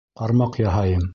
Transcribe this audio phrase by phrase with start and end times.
[0.21, 1.09] Ҡармаҡ яһайым.